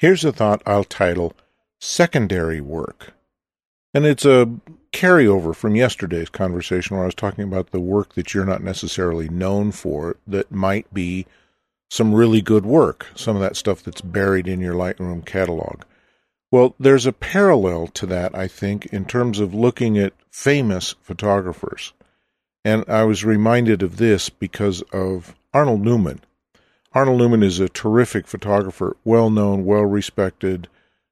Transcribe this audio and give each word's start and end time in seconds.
Here's 0.00 0.24
a 0.24 0.32
thought 0.32 0.62
I'll 0.64 0.84
title 0.84 1.34
Secondary 1.78 2.58
Work. 2.58 3.12
And 3.92 4.06
it's 4.06 4.24
a 4.24 4.50
carryover 4.92 5.54
from 5.54 5.76
yesterday's 5.76 6.30
conversation 6.30 6.96
where 6.96 7.04
I 7.04 7.08
was 7.08 7.14
talking 7.14 7.44
about 7.44 7.70
the 7.70 7.80
work 7.80 8.14
that 8.14 8.32
you're 8.32 8.46
not 8.46 8.62
necessarily 8.62 9.28
known 9.28 9.72
for 9.72 10.16
that 10.26 10.50
might 10.50 10.92
be 10.94 11.26
some 11.90 12.14
really 12.14 12.40
good 12.40 12.64
work, 12.64 13.08
some 13.14 13.36
of 13.36 13.42
that 13.42 13.56
stuff 13.56 13.82
that's 13.82 14.00
buried 14.00 14.48
in 14.48 14.58
your 14.58 14.72
Lightroom 14.72 15.22
catalog. 15.26 15.82
Well, 16.50 16.74
there's 16.80 17.04
a 17.04 17.12
parallel 17.12 17.88
to 17.88 18.06
that, 18.06 18.34
I 18.34 18.48
think, 18.48 18.86
in 18.86 19.04
terms 19.04 19.38
of 19.38 19.52
looking 19.52 19.98
at 19.98 20.14
famous 20.30 20.94
photographers. 21.02 21.92
And 22.64 22.86
I 22.88 23.02
was 23.02 23.22
reminded 23.22 23.82
of 23.82 23.98
this 23.98 24.30
because 24.30 24.80
of 24.94 25.34
Arnold 25.52 25.82
Newman. 25.82 26.22
Arnold 26.92 27.18
Newman 27.20 27.44
is 27.44 27.60
a 27.60 27.68
terrific 27.68 28.26
photographer, 28.26 28.96
well 29.04 29.30
known, 29.30 29.64
well 29.64 29.84
respected. 29.84 30.66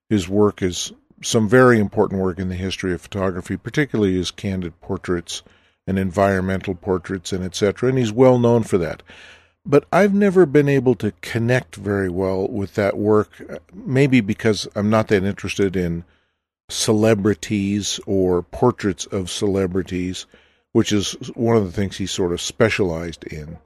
His 0.08 0.28
work 0.28 0.60
is 0.60 0.92
some 1.22 1.48
very 1.48 1.78
important 1.78 2.20
work 2.20 2.40
in 2.40 2.48
the 2.48 2.56
history 2.56 2.92
of 2.92 3.00
photography, 3.00 3.56
particularly 3.56 4.14
his 4.14 4.32
candid 4.32 4.80
portraits 4.80 5.42
and 5.86 5.96
environmental 5.96 6.74
portraits 6.74 7.32
and 7.32 7.44
etc. 7.44 7.90
And 7.90 7.98
he's 7.98 8.12
well 8.12 8.40
known 8.40 8.64
for 8.64 8.76
that. 8.78 9.04
But 9.64 9.84
I've 9.92 10.14
never 10.14 10.46
been 10.46 10.68
able 10.68 10.96
to 10.96 11.12
connect 11.20 11.76
very 11.76 12.08
well 12.08 12.48
with 12.48 12.74
that 12.74 12.96
work, 12.96 13.30
uh, 13.48 13.58
maybe 13.72 14.20
because 14.20 14.66
I'm 14.74 14.90
not 14.90 15.06
that 15.08 15.22
interested 15.22 15.76
in 15.76 16.04
celebrities 16.68 18.00
or 18.04 18.42
portraits 18.42 19.06
of 19.06 19.30
celebrities, 19.30 20.26
which 20.72 20.90
is 20.90 21.12
one 21.34 21.56
of 21.56 21.64
the 21.64 21.72
things 21.72 21.98
he 21.98 22.06
sort 22.06 22.32
of 22.32 22.40
specialized 22.40 23.22
in. 23.24 23.58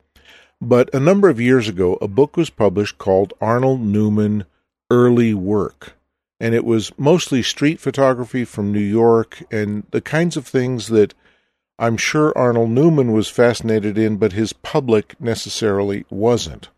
But 0.63 0.95
a 0.95 1.01
number 1.01 1.29
of 1.29 1.41
years 1.41 1.69
ago, 1.69 1.99
a 2.01 2.09
book 2.09 2.39
was 2.39 2.49
published 2.49 2.97
called 2.97 3.35
Arnold 3.41 3.81
Newman 3.83 4.45
Early 4.91 5.35
Work 5.35 5.95
and 6.43 6.57
it 6.57 6.65
was 6.65 6.91
mostly 6.99 7.41
street 7.41 7.79
photography 7.79 8.45
from 8.45 8.73
New 8.73 8.81
York 8.81 9.45
and 9.53 9.85
the 9.93 10.01
kinds 10.01 10.37
of 10.37 10.45
things 10.45 10.89
that 10.89 11.15
I'm 11.79 11.97
sure 11.97 12.37
Arnold 12.37 12.71
Newman 12.71 13.13
was 13.13 13.29
fascinated 13.29 13.97
in, 13.97 14.17
but 14.17 14.33
his 14.33 14.53
public 14.53 15.15
necessarily 15.21 16.05
wasn't. 16.11 16.69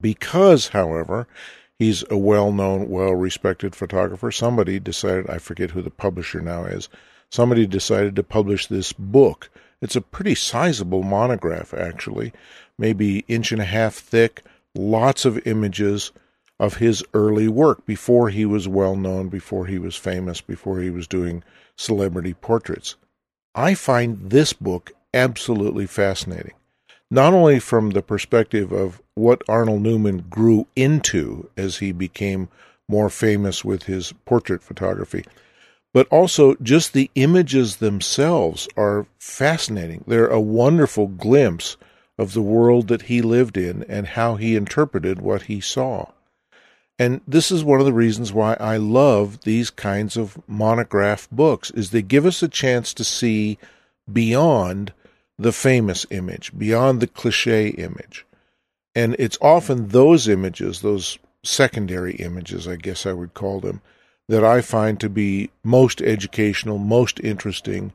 Because, 0.00 0.68
however, 0.68 1.26
he's 1.76 2.04
a 2.08 2.16
well 2.16 2.52
known, 2.52 2.88
well 2.88 3.16
respected 3.16 3.74
photographer, 3.74 4.30
somebody 4.30 4.78
decided, 4.78 5.28
I 5.28 5.38
forget 5.38 5.72
who 5.72 5.82
the 5.82 5.90
publisher 5.90 6.40
now 6.40 6.64
is, 6.64 6.88
somebody 7.32 7.66
decided 7.66 8.14
to 8.14 8.22
publish 8.22 8.68
this 8.68 8.92
book. 8.92 9.50
It's 9.80 9.96
a 9.96 10.00
pretty 10.00 10.34
sizable 10.34 11.02
monograph, 11.02 11.72
actually, 11.72 12.32
maybe 12.78 13.24
inch 13.28 13.52
and 13.52 13.60
a 13.60 13.64
half 13.64 13.94
thick, 13.94 14.42
lots 14.74 15.24
of 15.24 15.46
images 15.46 16.12
of 16.58 16.78
his 16.78 17.04
early 17.14 17.48
work 17.48 17.86
before 17.86 18.30
he 18.30 18.44
was 18.44 18.66
well 18.66 18.96
known, 18.96 19.28
before 19.28 19.66
he 19.66 19.78
was 19.78 19.94
famous, 19.94 20.40
before 20.40 20.80
he 20.80 20.90
was 20.90 21.06
doing 21.06 21.44
celebrity 21.76 22.34
portraits. 22.34 22.96
I 23.54 23.74
find 23.74 24.30
this 24.30 24.52
book 24.52 24.92
absolutely 25.14 25.86
fascinating, 25.86 26.54
not 27.10 27.32
only 27.32 27.60
from 27.60 27.90
the 27.90 28.02
perspective 28.02 28.72
of 28.72 29.00
what 29.14 29.42
Arnold 29.48 29.82
Newman 29.82 30.24
grew 30.28 30.66
into 30.74 31.48
as 31.56 31.78
he 31.78 31.92
became 31.92 32.48
more 32.88 33.10
famous 33.10 33.64
with 33.64 33.84
his 33.84 34.12
portrait 34.24 34.62
photography, 34.62 35.24
but 35.92 36.06
also 36.08 36.54
just 36.56 36.92
the 36.92 37.10
images 37.14 37.76
themselves 37.76 38.68
are 38.76 39.06
fascinating. 39.18 40.04
They're 40.06 40.28
a 40.28 40.40
wonderful 40.40 41.06
glimpse 41.06 41.76
of 42.18 42.32
the 42.32 42.42
world 42.42 42.88
that 42.88 43.02
he 43.02 43.22
lived 43.22 43.56
in 43.56 43.84
and 43.84 44.08
how 44.08 44.36
he 44.36 44.56
interpreted 44.56 45.20
what 45.20 45.42
he 45.42 45.60
saw. 45.60 46.10
And 46.98 47.20
this 47.28 47.52
is 47.52 47.62
one 47.62 47.78
of 47.78 47.86
the 47.86 47.92
reasons 47.92 48.32
why 48.32 48.54
I 48.54 48.76
love 48.76 49.42
these 49.42 49.70
kinds 49.70 50.16
of 50.16 50.36
monograph 50.48 51.28
books 51.30 51.70
is 51.70 51.90
they 51.90 52.02
give 52.02 52.26
us 52.26 52.42
a 52.42 52.48
chance 52.48 52.92
to 52.94 53.04
see 53.04 53.56
beyond 54.12 54.92
the 55.38 55.52
famous 55.52 56.04
image, 56.10 56.56
beyond 56.58 57.00
the 57.00 57.06
cliche 57.06 57.68
image. 57.68 58.26
And 58.96 59.14
it's 59.18 59.38
often 59.40 59.88
those 59.88 60.26
images, 60.26 60.80
those 60.80 61.20
secondary 61.44 62.16
images, 62.16 62.66
I 62.66 62.74
guess 62.74 63.06
I 63.06 63.12
would 63.12 63.32
call 63.32 63.60
them, 63.60 63.80
that 64.28 64.44
I 64.44 64.60
find 64.60 65.00
to 65.00 65.08
be 65.08 65.50
most 65.64 66.02
educational, 66.02 66.78
most 66.78 67.18
interesting, 67.20 67.92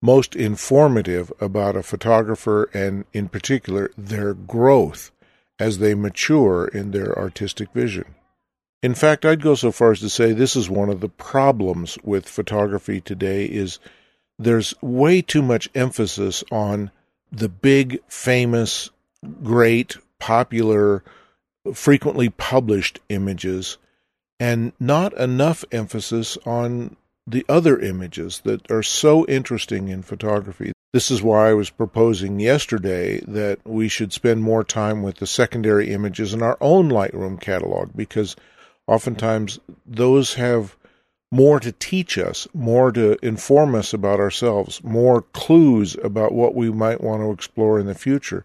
most 0.00 0.36
informative 0.36 1.32
about 1.40 1.76
a 1.76 1.82
photographer 1.82 2.70
and, 2.72 3.04
in 3.12 3.28
particular, 3.28 3.90
their 3.96 4.34
growth 4.34 5.10
as 5.58 5.78
they 5.78 5.94
mature 5.94 6.66
in 6.66 6.90
their 6.90 7.16
artistic 7.18 7.72
vision. 7.72 8.14
In 8.82 8.94
fact, 8.94 9.24
I'd 9.24 9.42
go 9.42 9.54
so 9.54 9.70
far 9.70 9.92
as 9.92 10.00
to 10.00 10.08
say 10.08 10.32
this 10.32 10.56
is 10.56 10.68
one 10.68 10.88
of 10.88 11.00
the 11.00 11.08
problems 11.08 11.98
with 12.02 12.28
photography 12.28 13.00
today 13.00 13.44
is 13.44 13.78
there's 14.38 14.74
way 14.82 15.22
too 15.22 15.42
much 15.42 15.70
emphasis 15.74 16.42
on 16.50 16.90
the 17.30 17.48
big, 17.48 18.00
famous, 18.08 18.90
great, 19.42 19.98
popular, 20.18 21.04
frequently 21.72 22.28
published 22.28 22.98
images 23.08 23.78
and 24.42 24.72
not 24.80 25.16
enough 25.18 25.64
emphasis 25.70 26.36
on 26.44 26.96
the 27.28 27.46
other 27.48 27.78
images 27.78 28.40
that 28.40 28.68
are 28.72 28.82
so 28.82 29.24
interesting 29.26 29.86
in 29.86 30.02
photography. 30.02 30.72
This 30.92 31.12
is 31.12 31.22
why 31.22 31.50
I 31.50 31.54
was 31.54 31.70
proposing 31.70 32.40
yesterday 32.40 33.20
that 33.20 33.60
we 33.64 33.86
should 33.86 34.12
spend 34.12 34.42
more 34.42 34.64
time 34.64 35.00
with 35.00 35.18
the 35.18 35.28
secondary 35.28 35.92
images 35.92 36.34
in 36.34 36.42
our 36.42 36.58
own 36.60 36.90
Lightroom 36.90 37.40
catalog 37.40 37.90
because 37.94 38.34
oftentimes 38.88 39.60
those 39.86 40.34
have 40.34 40.76
more 41.30 41.60
to 41.60 41.70
teach 41.70 42.18
us, 42.18 42.48
more 42.52 42.90
to 42.90 43.24
inform 43.24 43.76
us 43.76 43.94
about 43.94 44.18
ourselves, 44.18 44.82
more 44.82 45.22
clues 45.22 45.96
about 46.02 46.32
what 46.32 46.56
we 46.56 46.68
might 46.68 47.00
want 47.00 47.22
to 47.22 47.30
explore 47.30 47.78
in 47.78 47.86
the 47.86 47.94
future 47.94 48.44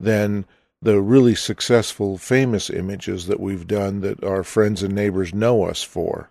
than 0.00 0.44
the 0.82 1.00
really 1.00 1.34
successful, 1.34 2.18
famous 2.18 2.70
images 2.70 3.26
that 3.26 3.40
we've 3.40 3.66
done 3.66 4.00
that 4.00 4.22
our 4.22 4.42
friends 4.42 4.82
and 4.82 4.94
neighbors 4.94 5.34
know 5.34 5.64
us 5.64 5.82
for. 5.82 6.28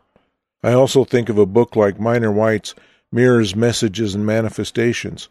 I 0.64 0.74
also 0.74 1.04
think 1.04 1.30
of 1.30 1.38
a 1.38 1.46
book 1.46 1.76
like 1.76 2.00
Minor 2.00 2.32
White's 2.32 2.74
Mirrors, 3.12 3.56
Messages, 3.56 4.16
and 4.16 4.26
Manifestations, 4.26 5.30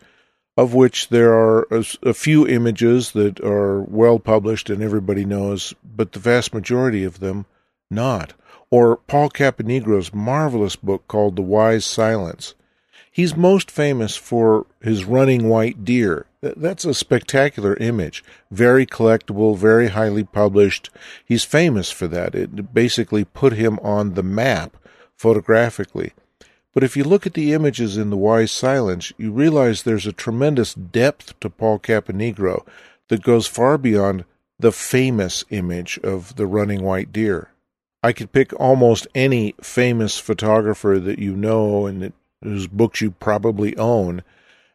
of 0.56 0.74
which 0.74 1.08
there 1.08 1.34
are 1.34 1.66
a, 1.70 1.84
a 2.02 2.14
few 2.14 2.46
images 2.46 3.12
that 3.12 3.40
are 3.40 3.82
well 3.82 4.18
published 4.18 4.70
and 4.70 4.82
everybody 4.82 5.24
knows, 5.24 5.74
but 5.84 6.12
the 6.12 6.18
vast 6.18 6.54
majority 6.54 7.04
of 7.04 7.20
them 7.20 7.46
not. 7.90 8.32
Or 8.70 8.96
Paul 8.96 9.30
Caponigro's 9.30 10.14
marvelous 10.14 10.76
book 10.76 11.06
called 11.08 11.36
The 11.36 11.42
Wise 11.42 11.84
Silence. 11.84 12.54
He's 13.10 13.36
most 13.36 13.70
famous 13.70 14.16
for 14.16 14.66
his 14.80 15.04
running 15.04 15.48
white 15.48 15.84
deer. 15.84 16.26
That's 16.56 16.84
a 16.84 16.94
spectacular 16.94 17.74
image. 17.76 18.22
Very 18.50 18.86
collectible, 18.86 19.56
very 19.56 19.88
highly 19.88 20.24
published. 20.24 20.90
He's 21.24 21.44
famous 21.44 21.90
for 21.90 22.06
that. 22.08 22.34
It 22.34 22.74
basically 22.74 23.24
put 23.24 23.54
him 23.54 23.78
on 23.80 24.14
the 24.14 24.22
map 24.22 24.76
photographically. 25.16 26.12
But 26.74 26.82
if 26.82 26.96
you 26.96 27.04
look 27.04 27.24
at 27.26 27.34
the 27.34 27.52
images 27.52 27.96
in 27.96 28.10
The 28.10 28.16
Wise 28.16 28.50
Silence, 28.50 29.12
you 29.16 29.30
realize 29.30 29.82
there's 29.82 30.06
a 30.06 30.12
tremendous 30.12 30.74
depth 30.74 31.38
to 31.40 31.48
Paul 31.48 31.78
Caponigro 31.78 32.66
that 33.08 33.22
goes 33.22 33.46
far 33.46 33.78
beyond 33.78 34.24
the 34.58 34.72
famous 34.72 35.44
image 35.50 35.98
of 36.02 36.36
the 36.36 36.46
running 36.46 36.82
white 36.82 37.12
deer. 37.12 37.50
I 38.02 38.12
could 38.12 38.32
pick 38.32 38.52
almost 38.60 39.06
any 39.14 39.54
famous 39.62 40.18
photographer 40.18 40.98
that 40.98 41.18
you 41.18 41.36
know 41.36 41.86
and 41.86 42.02
that, 42.02 42.12
whose 42.42 42.66
books 42.66 43.00
you 43.00 43.12
probably 43.12 43.76
own 43.78 44.22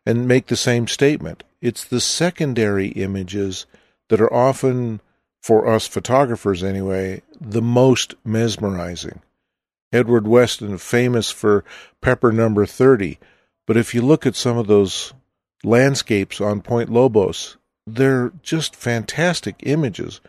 and 0.09 0.27
make 0.27 0.47
the 0.47 0.55
same 0.55 0.87
statement. 0.87 1.43
It's 1.61 1.83
the 1.83 2.01
secondary 2.01 2.87
images 2.87 3.67
that 4.07 4.19
are 4.19 4.33
often, 4.33 5.01
for 5.39 5.67
us 5.67 5.85
photographers 5.85 6.63
anyway, 6.63 7.21
the 7.39 7.61
most 7.61 8.15
mesmerizing. 8.25 9.21
Edward 9.93 10.27
Weston, 10.27 10.79
famous 10.79 11.29
for 11.29 11.63
Pepper 12.01 12.31
Number 12.31 12.65
30, 12.65 13.19
but 13.67 13.77
if 13.77 13.93
you 13.93 14.01
look 14.01 14.25
at 14.25 14.35
some 14.35 14.57
of 14.57 14.65
those 14.65 15.13
landscapes 15.63 16.41
on 16.41 16.63
Point 16.63 16.89
Lobos, 16.89 17.57
they're 17.85 18.31
just 18.41 18.75
fantastic 18.75 19.57
images 19.59 20.21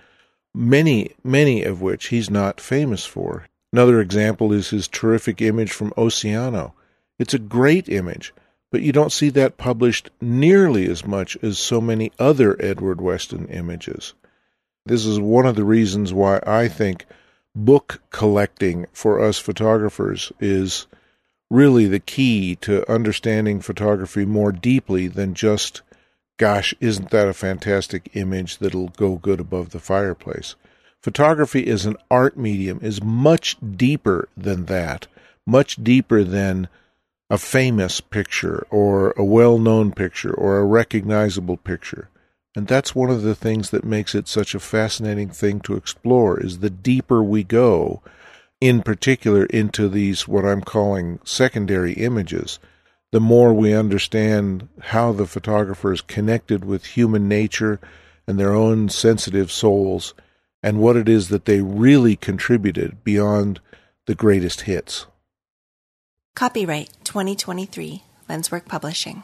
many, 0.55 1.12
many 1.25 1.62
of 1.62 1.81
which 1.81 2.08
he's 2.08 2.28
not 2.28 2.60
famous 2.60 3.06
for. 3.06 3.46
Another 3.72 3.99
example 3.99 4.52
is 4.52 4.69
his 4.69 4.88
terrific 4.88 5.40
image 5.40 5.72
from 5.72 5.93
Oceano. 5.93 6.72
It's 7.19 7.32
a 7.32 7.38
great 7.38 7.88
image, 7.88 8.34
but 8.70 8.82
you 8.82 8.93
don't 8.93 9.12
see 9.12 9.31
that 9.31 9.56
published 9.56 10.11
nearly 10.20 10.88
as 10.88 11.06
much 11.06 11.37
as 11.43 11.58
so 11.58 11.81
many 11.81 12.12
other 12.19 12.56
Edward 12.62 13.00
Weston 13.00 13.46
images. 13.49 14.14
This 14.87 15.05
is 15.05 15.19
one 15.19 15.46
of 15.46 15.56
the 15.56 15.64
reasons 15.64 16.12
why 16.12 16.40
I 16.46 16.69
think 16.69 17.06
book 17.55 18.00
collecting 18.11 18.87
for 18.93 19.20
us 19.20 19.38
photographers 19.38 20.32
is 20.40 20.87
really 21.50 21.87
the 21.87 22.00
key 22.00 22.56
to 22.56 22.90
understanding 22.90 23.61
photography 23.61 24.25
more 24.25 24.52
deeply 24.52 25.08
than 25.08 25.34
just 25.34 25.82
gosh, 26.38 26.72
isn't 26.81 27.11
that 27.11 27.28
a 27.28 27.34
fantastic 27.34 28.08
image 28.14 28.58
that'll 28.58 28.88
go 28.88 29.17
good 29.17 29.40
above 29.40 29.70
the 29.70 29.81
fireplace? 29.81 30.55
photography 31.00 31.67
as 31.69 31.87
an 31.87 31.96
art 32.11 32.37
medium 32.37 32.78
is 32.82 33.02
much 33.02 33.56
deeper 33.76 34.28
than 34.37 34.67
that, 34.67 35.06
much 35.46 35.82
deeper 35.82 36.22
than 36.22 36.69
a 37.31 37.38
famous 37.38 38.00
picture 38.00 38.67
or 38.71 39.12
a 39.12 39.25
well 39.25 39.56
known 39.56 39.93
picture 39.93 40.35
or 40.35 40.59
a 40.59 40.65
recognizable 40.65 41.56
picture. 41.56 42.09
And 42.56 42.67
that's 42.67 42.94
one 42.94 43.11
of 43.11 43.23
the 43.23 43.37
things 43.37 43.71
that 43.71 43.85
makes 43.85 44.17
it 44.17 44.27
such 44.27 44.56
a 44.56 44.61
fascinating 44.61 45.29
thing 45.29 45.61
to 45.61 45.77
explore 45.77 46.41
is 46.41 46.59
the 46.59 46.71
deeper 46.71 47.23
we 47.23 47.44
go, 47.44 48.03
in 48.61 48.82
particular 48.82 49.44
into 49.47 49.88
these 49.88 50.27
what 50.27 50.44
I'm 50.44 50.61
calling 50.61 51.21
secondary 51.23 51.93
images, 51.93 52.59
the 53.12 53.21
more 53.21 53.55
we 53.55 53.73
understand 53.73 54.69
how 54.81 55.12
the 55.12 55.27
photographer 55.27 55.93
is 55.93 56.00
connected 56.00 56.65
with 56.65 56.85
human 56.85 57.29
nature 57.29 57.79
and 58.27 58.38
their 58.38 58.53
own 58.53 58.88
sensitive 58.88 59.53
souls 59.53 60.15
and 60.62 60.81
what 60.81 60.97
it 60.97 61.09
is 61.09 61.29
that 61.29 61.44
they 61.44 61.61
really 61.61 62.17
contributed 62.17 63.03
beyond 63.05 63.61
the 64.06 64.15
greatest 64.17 64.62
hits. 64.62 65.06
Copyright 66.40 66.88
2023 67.04 68.02
Lenswork 68.31 68.64
Publishing. 68.64 69.19